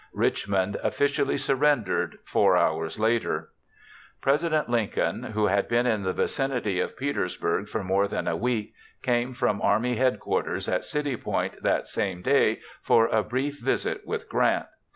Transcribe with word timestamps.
Richmond 0.13 0.77
officially 0.81 1.37
surrendered 1.37 2.17
4 2.23 2.57
hours 2.57 2.97
later. 2.99 3.49
President 4.19 4.67
Lincoln, 4.67 5.21
who 5.21 5.45
had 5.45 5.67
been 5.67 5.85
in 5.85 6.01
the 6.01 6.11
vicinity 6.11 6.79
of 6.79 6.97
Petersburg 6.97 7.69
for 7.69 7.83
more 7.83 8.07
than 8.07 8.27
a 8.27 8.35
week, 8.35 8.73
came 9.03 9.35
from 9.35 9.61
army 9.61 9.97
headquarters 9.97 10.67
at 10.67 10.85
City 10.85 11.15
Point 11.15 11.61
that 11.61 11.85
same 11.85 12.23
day 12.23 12.61
for 12.81 13.05
a 13.09 13.21
brief 13.21 13.59
visit 13.59 14.01
with 14.03 14.27
Grant. 14.27 14.65